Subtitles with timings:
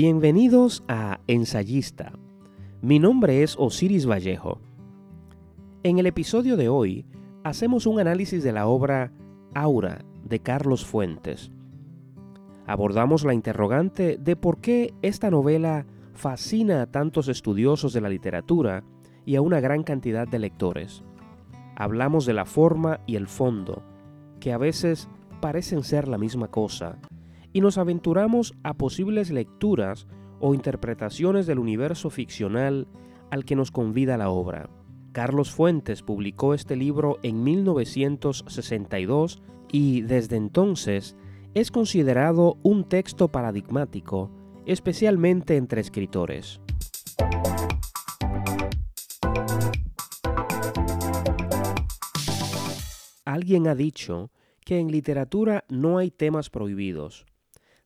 [0.00, 2.12] Bienvenidos a Ensayista.
[2.82, 4.60] Mi nombre es Osiris Vallejo.
[5.82, 7.04] En el episodio de hoy
[7.42, 9.10] hacemos un análisis de la obra
[9.56, 11.50] Aura de Carlos Fuentes.
[12.64, 15.84] Abordamos la interrogante de por qué esta novela
[16.14, 18.84] fascina a tantos estudiosos de la literatura
[19.26, 21.02] y a una gran cantidad de lectores.
[21.74, 23.82] Hablamos de la forma y el fondo,
[24.38, 25.08] que a veces
[25.40, 27.00] parecen ser la misma cosa,
[27.52, 30.06] y nos aventuramos a posibles lecturas
[30.40, 32.86] o interpretaciones del universo ficcional
[33.30, 34.70] al que nos convida la obra.
[35.12, 41.16] Carlos Fuentes publicó este libro en 1962 y desde entonces
[41.54, 44.30] es considerado un texto paradigmático,
[44.66, 46.60] especialmente entre escritores.
[53.24, 54.30] Alguien ha dicho
[54.64, 57.26] que en literatura no hay temas prohibidos,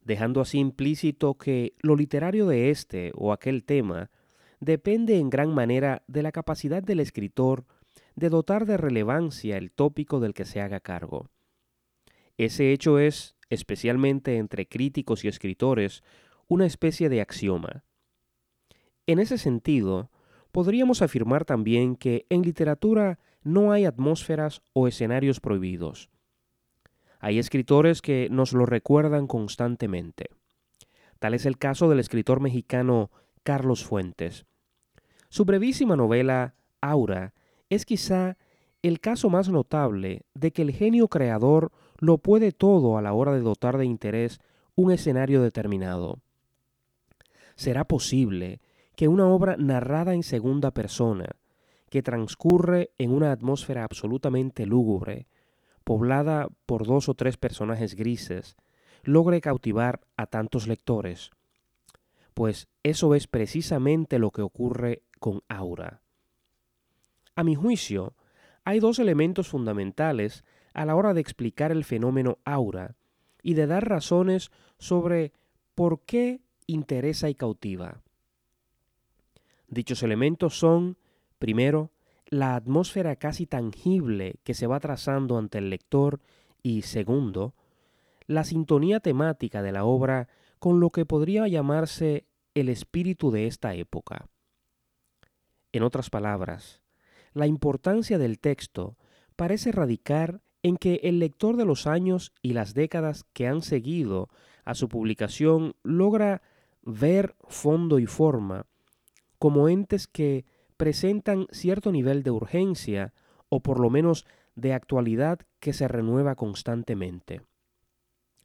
[0.04, 4.10] dejando así implícito que lo literario de este o aquel tema
[4.60, 7.64] depende en gran manera de la capacidad del escritor
[8.14, 11.30] de dotar de relevancia el tópico del que se haga cargo.
[12.36, 16.02] Ese hecho es, especialmente entre críticos y escritores,
[16.48, 17.84] una especie de axioma.
[19.06, 20.10] En ese sentido,
[20.52, 26.10] podríamos afirmar también que en literatura no hay atmósferas o escenarios prohibidos.
[27.22, 30.30] Hay escritores que nos lo recuerdan constantemente.
[31.20, 33.12] Tal es el caso del escritor mexicano
[33.44, 34.44] Carlos Fuentes.
[35.28, 37.32] Su brevísima novela Aura
[37.70, 38.36] es quizá
[38.82, 43.32] el caso más notable de que el genio creador lo puede todo a la hora
[43.32, 44.40] de dotar de interés
[44.74, 46.18] un escenario determinado.
[47.54, 48.60] ¿Será posible
[48.96, 51.36] que una obra narrada en segunda persona,
[51.88, 55.28] que transcurre en una atmósfera absolutamente lúgubre,
[55.92, 58.56] poblada por dos o tres personajes grises,
[59.02, 61.32] logre cautivar a tantos lectores?
[62.32, 66.00] Pues eso es precisamente lo que ocurre con Aura.
[67.36, 68.14] A mi juicio,
[68.64, 72.96] hay dos elementos fundamentales a la hora de explicar el fenómeno aura
[73.42, 75.34] y de dar razones sobre
[75.74, 78.00] por qué interesa y cautiva.
[79.68, 80.96] Dichos elementos son,
[81.38, 81.90] primero,
[82.32, 86.18] la atmósfera casi tangible que se va trazando ante el lector
[86.62, 87.54] y segundo,
[88.26, 90.28] la sintonía temática de la obra
[90.58, 94.30] con lo que podría llamarse el espíritu de esta época.
[95.72, 96.80] En otras palabras,
[97.34, 98.96] la importancia del texto
[99.36, 104.30] parece radicar en que el lector de los años y las décadas que han seguido
[104.64, 106.40] a su publicación logra
[106.80, 108.64] ver fondo y forma
[109.38, 110.46] como entes que
[110.82, 113.14] presentan cierto nivel de urgencia
[113.48, 114.26] o por lo menos
[114.56, 117.42] de actualidad que se renueva constantemente.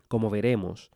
[0.07, 0.91] Como veremos,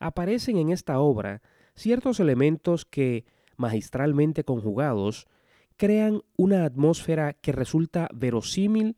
[0.00, 1.42] aparecen en esta obra
[1.76, 3.24] ciertos elementos que,
[3.56, 5.28] magistralmente conjugados,
[5.76, 8.96] crean una atmósfera que resulta verosímil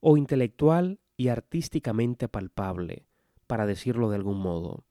[0.00, 3.04] o intelectual y artísticamente palpable,
[3.46, 4.86] para decirlo de algún modo.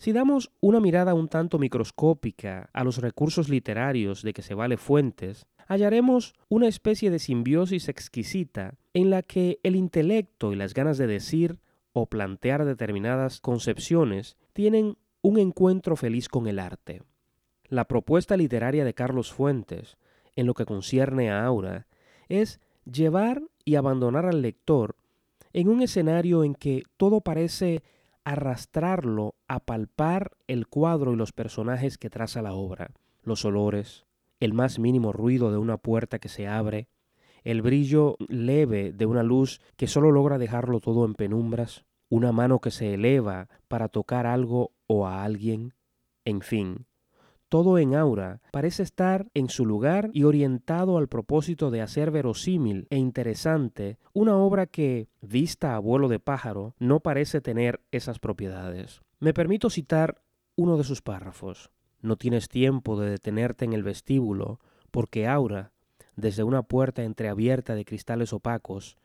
[0.00, 4.78] Si damos una mirada un tanto microscópica a los recursos literarios de que se vale
[4.78, 10.96] Fuentes, hallaremos una especie de simbiosis exquisita en la que el intelecto y las ganas
[10.96, 11.58] de decir
[11.92, 17.02] o plantear determinadas concepciones tienen un encuentro feliz con el arte.
[17.68, 19.98] La propuesta literaria de Carlos Fuentes,
[20.34, 21.88] en lo que concierne a Aura,
[22.30, 22.58] es
[22.90, 24.96] llevar y abandonar al lector
[25.52, 27.82] en un escenario en que todo parece
[28.24, 32.90] arrastrarlo a palpar el cuadro y los personajes que traza la obra,
[33.22, 34.06] los olores,
[34.40, 36.88] el más mínimo ruido de una puerta que se abre,
[37.44, 42.60] el brillo leve de una luz que solo logra dejarlo todo en penumbras, una mano
[42.60, 45.74] que se eleva para tocar algo o a alguien,
[46.24, 46.86] en fin,
[47.50, 52.86] todo en aura, parece estar en su lugar y orientado al propósito de hacer verosímil
[52.90, 59.02] e interesante una obra que, vista a vuelo de pájaro, no parece tener esas propiedades.
[59.18, 60.22] Me permito citar
[60.56, 61.70] uno de sus párrafos.
[62.00, 64.60] No tienes tiempo de detenerte en el vestíbulo,
[64.92, 65.72] porque Aura,
[66.14, 68.96] desde una puerta entreabierta de cristales opacos,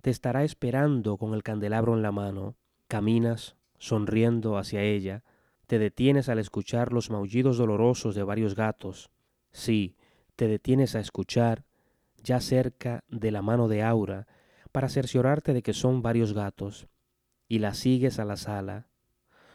[0.00, 2.56] te estará esperando con el candelabro en la mano.
[2.88, 5.22] Caminas, sonriendo hacia ella,
[5.70, 9.08] te detienes al escuchar los maullidos dolorosos de varios gatos.
[9.52, 9.94] Sí,
[10.34, 11.62] te detienes a escuchar,
[12.24, 14.26] ya cerca de la mano de Aura,
[14.72, 16.88] para cerciorarte de que son varios gatos,
[17.46, 18.88] y la sigues a la sala.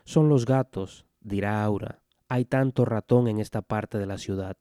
[0.06, 2.00] Son los gatos, dirá Aura.
[2.30, 4.56] Hay tanto ratón en esta parte de la ciudad.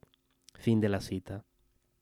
[0.55, 1.45] Fin de la cita.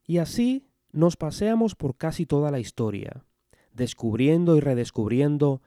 [0.06, 3.26] Y así nos paseamos por casi toda la historia,
[3.74, 5.60] descubriendo y redescubriendo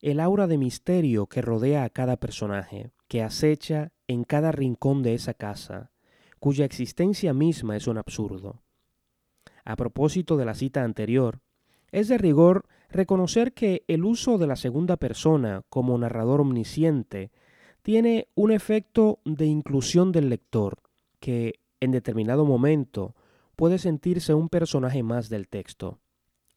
[0.00, 5.14] el aura de misterio que rodea a cada personaje, que acecha en cada rincón de
[5.14, 5.90] esa casa,
[6.38, 8.62] cuya existencia misma es un absurdo.
[9.64, 11.40] A propósito de la cita anterior,
[11.92, 17.30] es de rigor reconocer que el uso de la segunda persona como narrador omnisciente
[17.82, 20.78] tiene un efecto de inclusión del lector,
[21.18, 23.14] que en determinado momento
[23.56, 25.98] puede sentirse un personaje más del texto.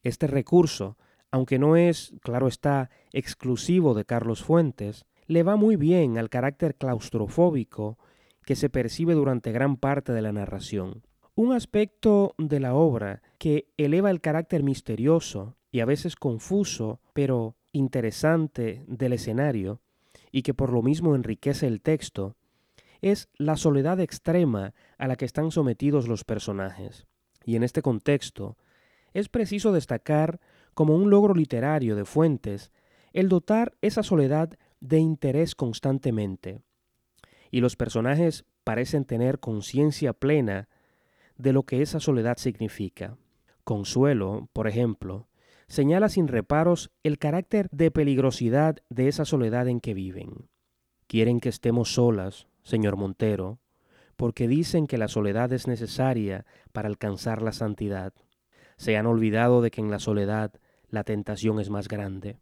[0.03, 0.97] Este recurso,
[1.33, 6.75] aunque no es, claro está, exclusivo de Carlos Fuentes, le va muy bien al carácter
[6.75, 7.97] claustrofóbico
[8.45, 11.01] que se percibe durante gran parte de la narración.
[11.33, 17.55] Un aspecto de la obra que eleva el carácter misterioso y a veces confuso, pero
[17.71, 19.81] interesante del escenario,
[20.31, 22.35] y que por lo mismo enriquece el texto,
[23.01, 27.07] es la soledad extrema a la que están sometidos los personajes.
[27.43, 28.55] Y en este contexto,
[29.13, 30.39] es preciso destacar
[30.73, 32.71] como un logro literario de Fuentes
[33.13, 36.61] el dotar esa soledad de interés constantemente.
[37.51, 40.67] Y los personajes parecen tener conciencia plena
[41.37, 43.17] de lo que esa soledad significa.
[43.63, 45.27] Consuelo, por ejemplo,
[45.67, 50.49] señala sin reparos el carácter de peligrosidad de esa soledad en que viven.
[51.07, 53.59] Quieren que estemos solas, señor Montero,
[54.15, 58.13] porque dicen que la soledad es necesaria para alcanzar la santidad.
[58.77, 60.53] Se han olvidado de que en la soledad
[60.93, 62.37] la tentación es más grande.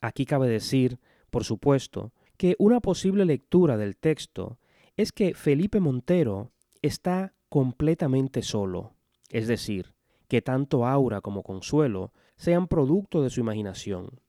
[0.00, 0.98] Aquí cabe decir,
[1.28, 4.58] por supuesto, que una posible lectura del texto
[4.96, 8.94] es que Felipe Montero está completamente solo,
[9.28, 9.94] es decir,
[10.26, 14.22] que tanto Aura como Consuelo sean producto de su imaginación.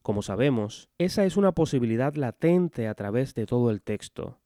[0.00, 4.38] Como sabemos, esa es una posibilidad latente a través de todo el texto.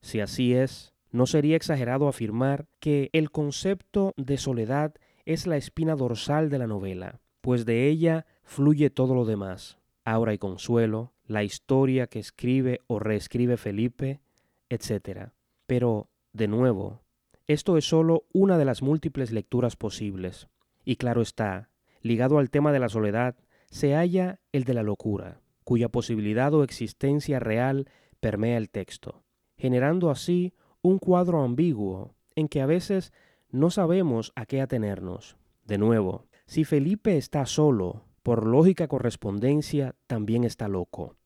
[0.00, 4.94] Si así es, no sería exagerado afirmar que el concepto de soledad
[5.24, 9.78] es la espina dorsal de la novela, pues de ella fluye todo lo demás.
[10.04, 14.20] Aura y consuelo, la historia que escribe o reescribe Felipe,
[14.68, 15.28] etc.
[15.68, 17.02] Pero, de nuevo,
[17.46, 20.48] esto es sólo una de las múltiples lecturas posibles.
[20.84, 21.70] Y claro está,
[22.02, 23.36] ligado al tema de la soledad,
[23.70, 27.88] se halla el de la locura, cuya posibilidad o existencia real
[28.18, 29.22] permea el texto,
[29.56, 30.52] generando así
[30.82, 33.12] un cuadro ambiguo en que a veces
[33.50, 35.36] no sabemos a qué atenernos.
[35.64, 41.16] De nuevo, si Felipe está solo, por lógica correspondencia también está loco.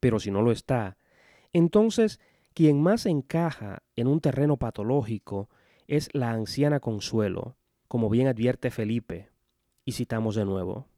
[0.00, 0.96] Pero si no lo está,
[1.52, 2.20] entonces
[2.54, 5.48] quien más encaja en un terreno patológico
[5.86, 7.56] es la anciana Consuelo,
[7.88, 9.30] como bien advierte Felipe.
[9.84, 10.88] Y citamos de nuevo,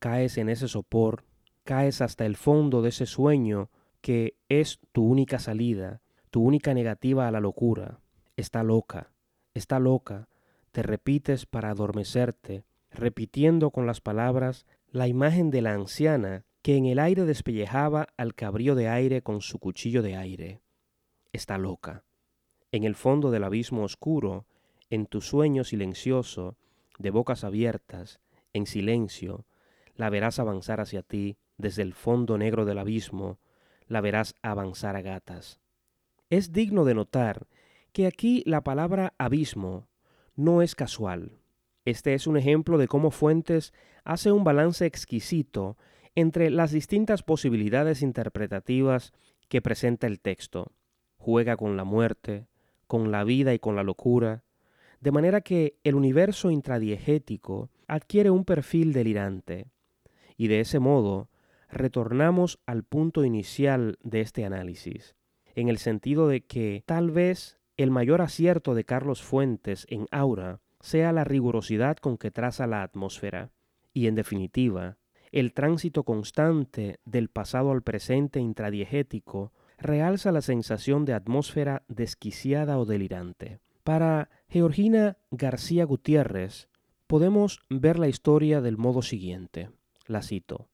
[0.00, 1.24] caes en ese sopor,
[1.62, 3.70] caes hasta el fondo de ese sueño
[4.00, 8.00] que es tu única salida, tu única negativa a la locura.
[8.36, 9.12] Está loca,
[9.54, 10.28] está loca,
[10.72, 12.64] te repites para adormecerte,
[12.94, 18.34] repitiendo con las palabras la imagen de la anciana que en el aire despellejaba al
[18.34, 20.60] cabrío de aire con su cuchillo de aire.
[21.32, 22.04] Está loca.
[22.72, 24.46] En el fondo del abismo oscuro,
[24.88, 26.56] en tu sueño silencioso,
[26.98, 28.20] de bocas abiertas,
[28.52, 29.44] en silencio,
[29.96, 33.38] la verás avanzar hacia ti desde el fondo negro del abismo,
[33.86, 35.60] la verás avanzar a gatas.
[36.30, 37.46] Es digno de notar
[37.92, 39.88] que aquí la palabra abismo
[40.34, 41.43] no es casual.
[41.84, 43.72] Este es un ejemplo de cómo Fuentes
[44.04, 45.76] hace un balance exquisito
[46.14, 49.12] entre las distintas posibilidades interpretativas
[49.48, 50.72] que presenta el texto.
[51.16, 52.46] Juega con la muerte,
[52.86, 54.44] con la vida y con la locura,
[55.00, 59.66] de manera que el universo intradiegético adquiere un perfil delirante,
[60.36, 61.28] y de ese modo
[61.68, 65.14] retornamos al punto inicial de este análisis
[65.54, 70.60] en el sentido de que tal vez el mayor acierto de Carlos Fuentes en Aura
[70.84, 73.50] sea la rigurosidad con que traza la atmósfera,
[73.94, 74.98] y en definitiva,
[75.32, 82.84] el tránsito constante del pasado al presente intradiegético realza la sensación de atmósfera desquiciada o
[82.84, 83.60] delirante.
[83.82, 86.68] Para Georgina García Gutiérrez,
[87.06, 89.70] podemos ver la historia del modo siguiente.
[90.06, 90.68] La cito.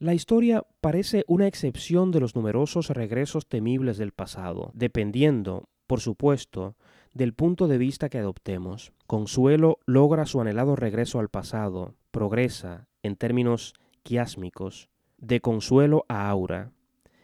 [0.00, 6.74] La historia parece una excepción de los numerosos regresos temibles del pasado, dependiendo, por supuesto,
[7.14, 8.92] del punto de vista que adoptemos.
[9.06, 16.72] Consuelo logra su anhelado regreso al pasado, progresa, en términos quiásmicos, de consuelo a aura,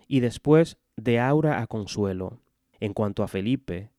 [0.06, 2.40] y después de aura a consuelo.
[2.78, 3.90] En cuanto a Felipe,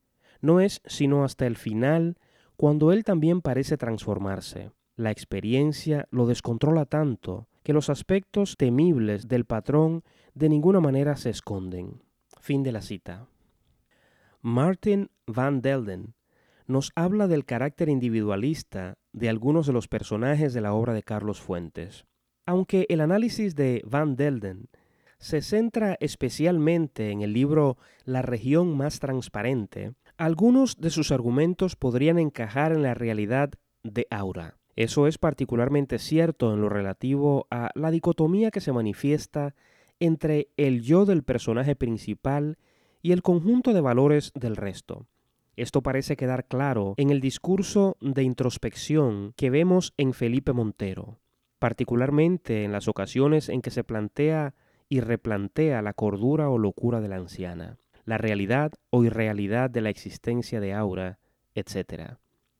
[0.41, 2.17] no es sino hasta el final
[2.57, 4.71] cuando él también parece transformarse.
[4.95, 11.29] La experiencia lo descontrola tanto que los aspectos temibles del patrón de ninguna manera se
[11.29, 12.01] esconden.
[12.39, 13.27] Fin de la cita.
[14.41, 16.13] Martin van Delden
[16.67, 21.41] nos habla del carácter individualista de algunos de los personajes de la obra de Carlos
[21.41, 22.05] Fuentes.
[22.45, 24.69] Aunque el análisis de Van Delden
[25.19, 32.17] se centra especialmente en el libro La región más transparente, algunos de sus argumentos podrían
[32.17, 33.51] encajar en la realidad
[33.83, 34.57] de Aura.
[34.75, 39.53] Eso es particularmente cierto en lo relativo a la dicotomía que se manifiesta
[39.99, 42.57] entre el yo del personaje principal
[43.01, 45.05] y el conjunto de valores del resto.
[45.55, 51.19] Esto parece quedar claro en el discurso de introspección que vemos en Felipe Montero,
[51.59, 54.55] particularmente en las ocasiones en que se plantea
[54.87, 59.89] y replantea la cordura o locura de la anciana, la realidad o irrealidad de la
[59.89, 61.19] existencia de Aura,
[61.53, 62.15] etc.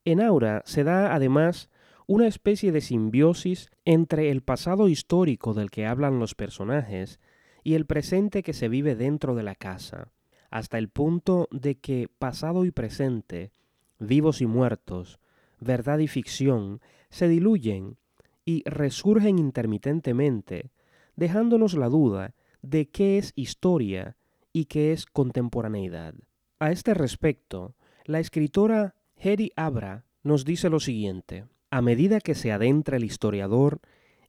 [0.06, 1.70] En Aura se da además
[2.08, 7.20] una especie de simbiosis entre el pasado histórico del que hablan los personajes
[7.64, 10.12] y el presente que se vive dentro de la casa,
[10.52, 13.52] hasta el punto de que pasado y presente,
[14.00, 15.20] vivos y muertos,
[15.60, 17.98] verdad y ficción, se diluyen
[18.46, 20.72] y resurgen intermitentemente
[21.16, 24.18] dejándonos la duda de qué es historia
[24.54, 26.14] y qué es contemporaneidad.
[26.60, 31.46] A este respecto, la escritora Hedy Abra nos dice lo siguiente.
[31.70, 33.80] A medida que se adentra el historiador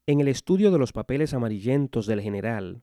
[0.07, 2.83] en el estudio de los papeles amarillentos del general,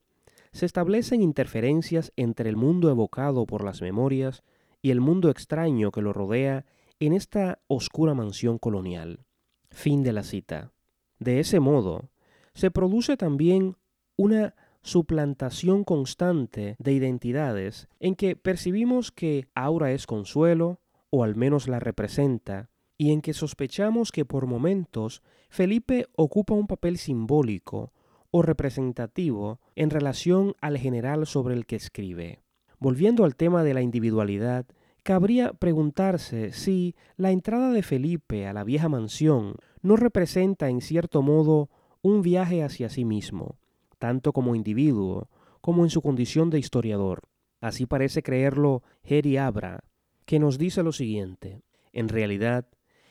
[0.51, 4.43] se establecen interferencias entre el mundo evocado por las memorias
[4.81, 6.65] y el mundo extraño que lo rodea
[6.99, 9.25] en esta oscura mansión colonial.
[9.69, 10.71] Fin de la cita.
[11.19, 12.09] De ese modo,
[12.53, 13.77] se produce también
[14.15, 20.79] una suplantación constante de identidades en que percibimos que Aura es consuelo,
[21.09, 26.67] o al menos la representa, y en que sospechamos que por momentos Felipe ocupa un
[26.67, 27.93] papel simbólico
[28.31, 32.41] o representativo en relación al general sobre el que escribe.
[32.79, 34.65] Volviendo al tema de la individualidad,
[35.03, 41.21] cabría preguntarse si la entrada de Felipe a la vieja mansión no representa en cierto
[41.21, 41.69] modo
[42.01, 43.57] un viaje hacia sí mismo,
[43.97, 45.29] tanto como individuo
[45.61, 47.23] como en su condición de historiador.
[47.61, 49.83] Así parece creerlo Heri Abra,
[50.25, 51.63] que nos dice lo siguiente.
[51.91, 52.67] En realidad,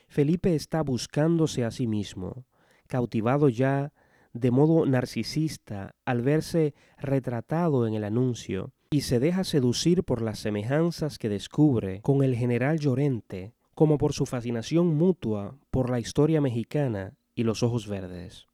[0.08, 2.46] Felipe está buscándose a sí mismo,
[2.86, 3.92] cautivado ya
[4.32, 10.38] de modo narcisista al verse retratado en el anuncio, y se deja seducir por las
[10.38, 16.40] semejanzas que descubre con el general Llorente, como por su fascinación mutua por la historia
[16.40, 18.46] mexicana y los ojos verdes.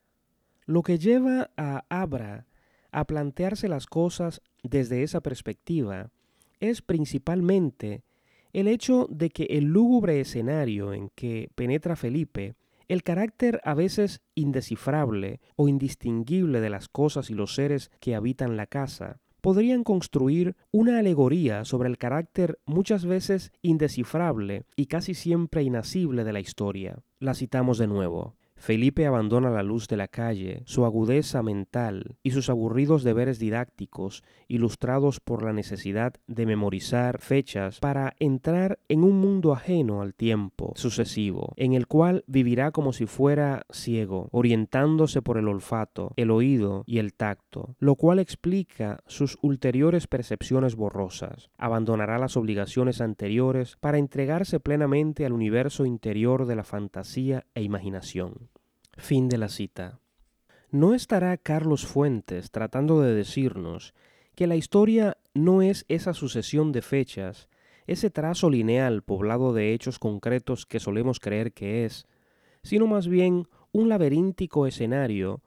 [0.66, 2.46] Lo que lleva a Abra
[2.90, 6.10] a plantearse las cosas desde esa perspectiva
[6.60, 8.02] es principalmente
[8.52, 12.54] el hecho de que el lúgubre escenario en que penetra Felipe,
[12.88, 18.56] el carácter a veces indescifrable o indistinguible de las cosas y los seres que habitan
[18.56, 25.62] la casa, podrían construir una alegoría sobre el carácter muchas veces indescifrable y casi siempre
[25.62, 27.02] inasible de la historia.
[27.18, 28.36] La citamos de nuevo.
[28.64, 34.24] Felipe abandona la luz de la calle, su agudeza mental y sus aburridos deberes didácticos,
[34.48, 40.72] ilustrados por la necesidad de memorizar fechas para entrar en un mundo ajeno al tiempo
[40.76, 46.84] sucesivo, en el cual vivirá como si fuera ciego, orientándose por el olfato, el oído
[46.86, 51.50] y el tacto, lo cual explica sus ulteriores percepciones borrosas.
[51.58, 58.53] Abandonará las obligaciones anteriores para entregarse plenamente al universo interior de la fantasía e imaginación.
[58.96, 60.00] Fin de la cita.
[60.70, 63.94] ¿No estará Carlos Fuentes tratando de decirnos
[64.34, 67.48] que la historia no es esa sucesión de fechas,
[67.86, 72.06] ese trazo lineal poblado de hechos concretos que solemos creer que es,
[72.62, 75.42] sino más bien un laberíntico escenario,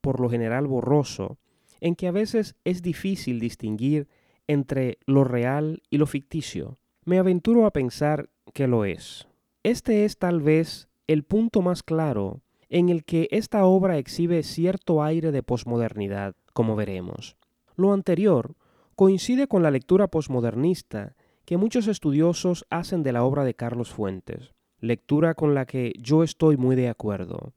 [0.00, 1.38] por lo general borroso,
[1.80, 4.08] en que a veces es difícil distinguir
[4.46, 6.78] entre lo real y lo ficticio?
[7.04, 9.26] Me aventuro a pensar que lo es.
[9.62, 15.02] Este es tal vez el punto más claro en el que esta obra exhibe cierto
[15.02, 17.36] aire de posmodernidad, como veremos.
[17.76, 18.54] Lo anterior
[18.94, 24.54] coincide con la lectura posmodernista que muchos estudiosos hacen de la obra de Carlos Fuentes,
[24.80, 27.52] lectura con la que yo estoy muy de acuerdo,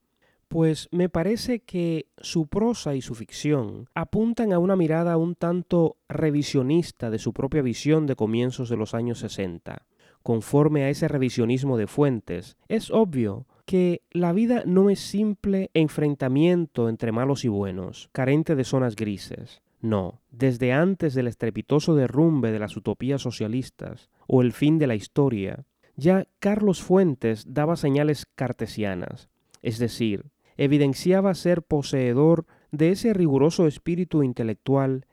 [0.47, 5.97] pues me parece que su prosa y su ficción apuntan a una mirada un tanto
[6.07, 9.87] revisionista de su propia visión de comienzos de los años 60.
[10.21, 16.89] Conforme a ese revisionismo de Fuentes, es obvio que la vida no es simple enfrentamiento
[16.89, 19.61] entre malos y buenos, carente de zonas grises.
[19.81, 24.95] No, desde antes del estrepitoso derrumbe de las utopías socialistas o el fin de la
[24.95, 25.65] historia,
[25.95, 29.29] ya Carlos Fuentes daba señales cartesianas,
[29.61, 30.25] es decir,
[30.57, 35.05] evidenciaba ser poseedor de ese riguroso espíritu intelectual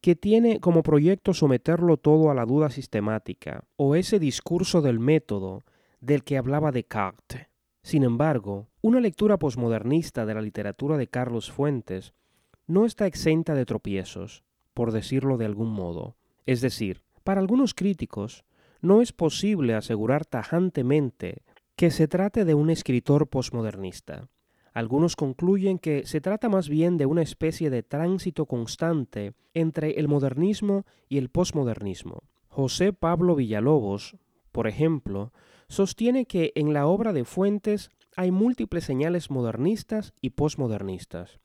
[0.00, 5.62] que tiene como proyecto someterlo todo a la duda sistemática, o ese discurso del método
[6.00, 7.49] del que hablaba Descartes.
[7.82, 12.14] Sin embargo, una lectura posmodernista de la literatura de Carlos Fuentes
[12.66, 14.44] no está exenta de tropiezos,
[14.74, 16.16] por decirlo de algún modo.
[16.46, 18.44] Es decir, para algunos críticos,
[18.80, 21.42] no es posible asegurar tajantemente
[21.76, 24.28] que se trate de un escritor posmodernista.
[24.72, 30.06] Algunos concluyen que se trata más bien de una especie de tránsito constante entre el
[30.06, 32.22] modernismo y el posmodernismo.
[32.48, 34.16] José Pablo Villalobos,
[34.52, 35.32] por ejemplo,
[35.70, 41.38] sostiene que en la obra de Fuentes hay múltiples señales modernistas y posmodernistas.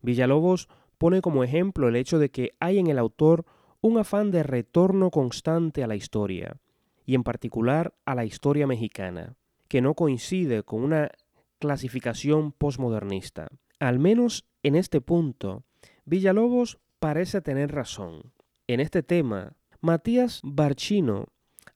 [0.00, 3.44] Villalobos pone como ejemplo el hecho de que hay en el autor
[3.80, 6.60] un afán de retorno constante a la historia,
[7.04, 9.34] y en particular a la historia mexicana,
[9.66, 11.10] que no coincide con una
[11.58, 13.48] clasificación posmodernista.
[13.80, 15.64] Al menos en este punto,
[16.04, 18.32] Villalobos parece tener razón.
[18.68, 21.31] En este tema, Matías Barchino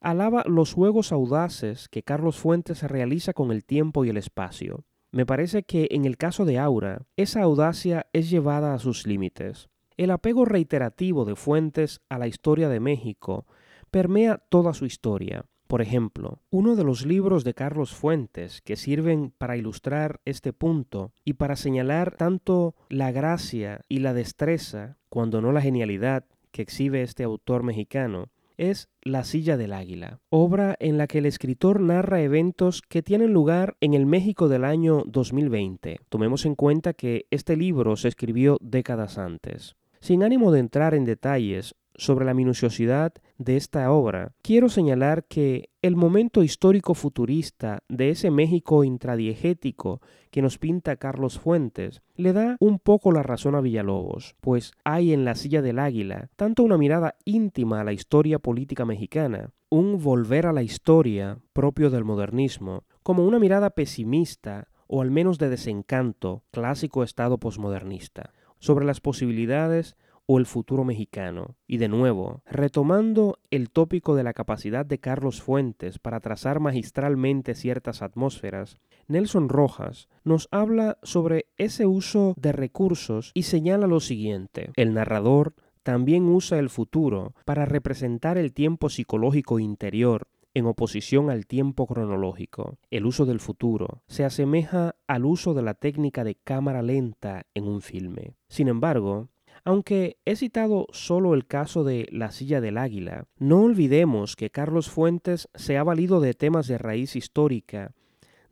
[0.07, 4.85] alaba los juegos audaces que Carlos Fuentes realiza con el tiempo y el espacio.
[5.11, 9.69] Me parece que en el caso de Aura, esa audacia es llevada a sus límites.
[9.97, 13.47] El apego reiterativo de Fuentes a la historia de México
[13.91, 15.47] permea toda su historia.
[15.67, 21.11] Por ejemplo, uno de los libros de Carlos Fuentes que sirven para ilustrar este punto
[21.25, 27.03] y para señalar tanto la gracia y la destreza, cuando no la genialidad, que exhibe
[27.03, 32.23] este autor mexicano, es La silla del águila, obra en la que el escritor narra
[32.23, 36.01] eventos que tienen lugar en el México del año 2020.
[36.09, 39.77] Tomemos en cuenta que este libro se escribió décadas antes.
[40.01, 45.71] Sin ánimo de entrar en detalles sobre la minuciosidad de esta obra, quiero señalar que
[45.83, 50.01] el momento histórico futurista de ese México intradiegético
[50.31, 55.13] que nos pinta Carlos Fuentes le da un poco la razón a Villalobos, pues hay
[55.13, 60.03] en la silla del águila tanto una mirada íntima a la historia política mexicana, un
[60.03, 65.49] volver a la historia propio del modernismo, como una mirada pesimista o al menos de
[65.49, 71.57] desencanto clásico estado posmodernista sobre las posibilidades o el futuro mexicano.
[71.67, 77.55] Y de nuevo, retomando el tópico de la capacidad de Carlos Fuentes para trazar magistralmente
[77.55, 84.71] ciertas atmósferas, Nelson Rojas nos habla sobre ese uso de recursos y señala lo siguiente.
[84.77, 91.47] El narrador también usa el futuro para representar el tiempo psicológico interior en oposición al
[91.47, 92.79] tiempo cronológico.
[92.91, 97.69] El uso del futuro se asemeja al uso de la técnica de cámara lenta en
[97.69, 98.35] un filme.
[98.49, 99.29] Sin embargo,
[99.67, 104.89] aunque he citado solo el caso de La silla del águila, no olvidemos que Carlos
[104.89, 107.93] Fuentes se ha valido de temas de raíz histórica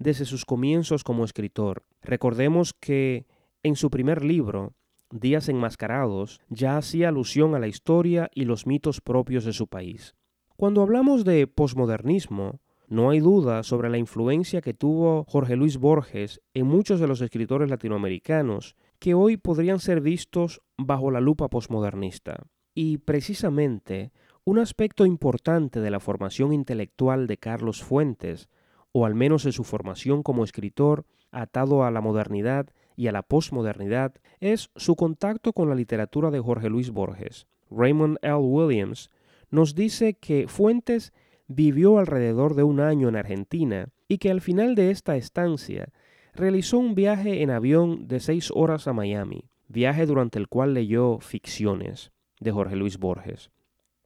[0.01, 1.85] desde sus comienzos como escritor.
[2.03, 3.27] Recordemos que
[3.63, 4.75] en su primer libro,
[5.13, 10.17] Días enmascarados, ya hacía alusión a la historia y los mitos propios de su país.
[10.57, 12.59] Cuando hablamos de posmodernismo,
[12.95, 17.21] no hay duda sobre la influencia que tuvo Jorge Luis Borges en muchos de los
[17.21, 22.47] escritores latinoamericanos que hoy podrían ser vistos bajo la lupa posmodernista.
[22.73, 24.13] Y precisamente
[24.45, 28.49] un aspecto importante de la formación intelectual de Carlos Fuentes,
[28.93, 33.23] o al menos de su formación como escritor atado a la modernidad y a la
[33.23, 37.49] posmodernidad, es su contacto con la literatura de Jorge Luis Borges.
[37.71, 38.37] Raymond L.
[38.37, 39.11] Williams
[39.51, 41.13] nos dice que Fuentes
[41.47, 45.93] vivió alrededor de un año en Argentina y que al final de esta estancia
[46.35, 51.19] realizó un viaje en avión de seis horas a Miami, viaje durante el cual leyó
[51.19, 53.51] ficciones de Jorge Luis Borges.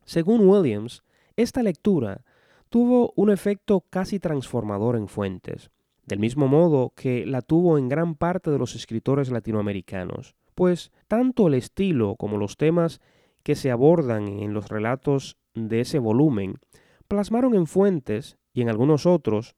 [0.05, 1.03] Según Williams,
[1.37, 2.25] esta lectura
[2.69, 5.71] tuvo un efecto casi transformador en Fuentes,
[6.07, 11.49] del mismo modo que la tuvo en gran parte de los escritores latinoamericanos, pues tanto
[11.49, 13.01] el estilo como los temas
[13.43, 16.57] que se abordan en los relatos de ese volumen
[17.09, 19.57] plasmaron en Fuentes y en algunos otros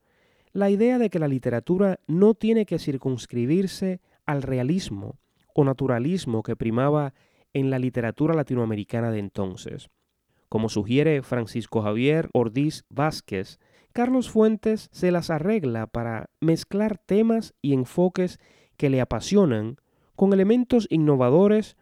[0.53, 5.19] la idea de que la literatura no tiene que circunscribirse al realismo
[5.55, 7.15] o naturalismo que primaba
[7.53, 9.91] en la literatura latinoamericana de entonces.
[10.49, 13.59] Como sugiere Francisco Javier Ordiz Vázquez,
[13.93, 18.39] Carlos Fuentes se las arregla para mezclar temas y enfoques
[18.77, 19.77] que le apasionan
[20.17, 21.77] con elementos innovadores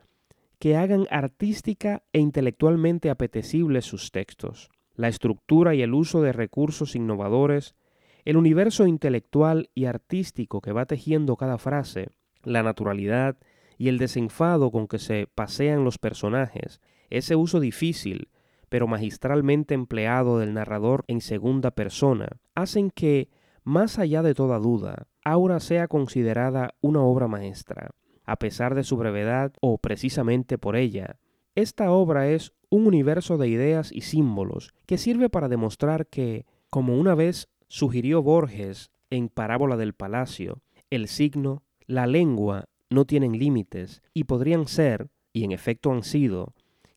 [0.58, 4.70] que hagan artística e intelectualmente apetecibles sus textos.
[4.98, 7.76] La estructura y el uso de recursos innovadores,
[8.24, 12.08] el universo intelectual y artístico que va tejiendo cada frase,
[12.42, 13.36] la naturalidad
[13.78, 16.80] y el desenfado con que se pasean los personajes,
[17.10, 18.28] ese uso difícil,
[18.68, 23.30] pero magistralmente empleado del narrador en segunda persona, hacen que,
[23.62, 27.92] más allá de toda duda, Aura sea considerada una obra maestra
[28.28, 31.18] a pesar de su brevedad o precisamente por ella.
[31.54, 36.96] Esta obra es un universo de ideas y símbolos que sirve para demostrar que, como
[36.96, 44.02] una vez sugirió Borges en Parábola del Palacio, el signo, la lengua no tienen límites
[44.14, 46.54] y podrían ser, y en efecto han sido,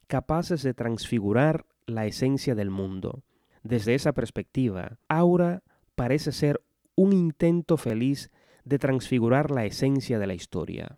[0.07, 3.23] capaces de transfigurar la esencia del mundo.
[3.63, 5.63] Desde esa perspectiva, Aura
[5.95, 6.62] parece ser
[6.95, 8.29] un intento feliz
[8.65, 10.97] de transfigurar la esencia de la historia.